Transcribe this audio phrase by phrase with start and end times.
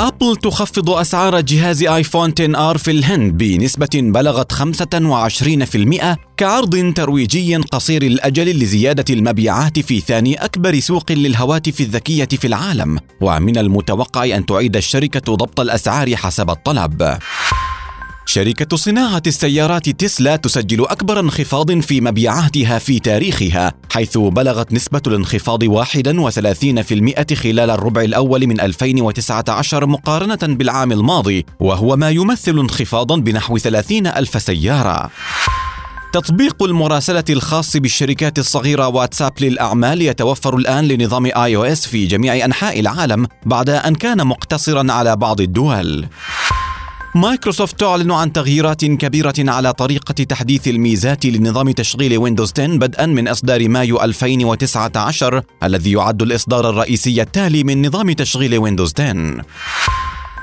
[0.00, 8.02] أبل تخفض أسعار جهاز آيفون 10 ار في الهند بنسبة بلغت 25% كعرض ترويجي قصير
[8.02, 14.76] الأجل لزيادة المبيعات في ثاني أكبر سوق للهواتف الذكية في العالم ومن المتوقع أن تعيد
[14.76, 17.18] الشركة ضبط الأسعار حسب الطلب.
[18.30, 25.64] شركة صناعة السيارات تسلا تسجل أكبر انخفاض في مبيعاتها في تاريخها حيث بلغت نسبة الانخفاض
[25.64, 34.06] 31% خلال الربع الأول من 2019 مقارنة بالعام الماضي وهو ما يمثل انخفاضا بنحو 30
[34.06, 35.10] ألف سيارة
[36.12, 42.44] تطبيق المراسلة الخاص بالشركات الصغيرة واتساب للأعمال يتوفر الآن لنظام آي أو إس في جميع
[42.44, 46.06] أنحاء العالم بعد أن كان مقتصرا على بعض الدول.
[47.14, 53.28] مايكروسوفت تعلن عن تغييرات كبيرة على طريقة تحديث الميزات لنظام تشغيل ويندوز 10 بدءا من
[53.28, 59.44] إصدار مايو 2019 الذي يعد الإصدار الرئيسي التالي من نظام تشغيل ويندوز 10.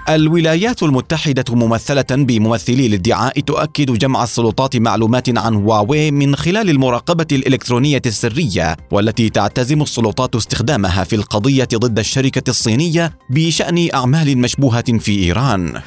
[0.09, 8.01] الولايات المتحدة ممثلة بممثلي الادعاء تؤكد جمع السلطات معلومات عن هواوي من خلال المراقبة الإلكترونية
[8.05, 15.81] السرية والتي تعتزم السلطات استخدامها في القضية ضد الشركة الصينية بشأن أعمال مشبوهة في إيران.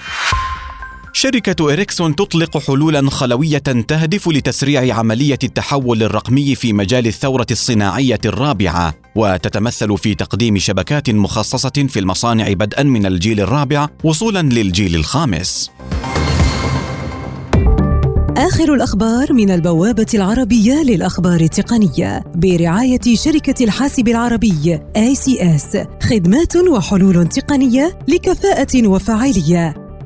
[1.13, 8.95] شركة إريكسون تطلق حلولا خلوية تهدف لتسريع عملية التحول الرقمي في مجال الثورة الصناعية الرابعة
[9.17, 15.71] وتتمثل في تقديم شبكات مخصصة في المصانع بدءا من الجيل الرابع وصولا للجيل الخامس.
[18.37, 27.99] آخر الأخبار من البوابة العربية للأخبار التقنية برعاية شركة الحاسب العربي ACS خدمات وحلول تقنية
[28.09, 29.80] لكفاءة وفاعلية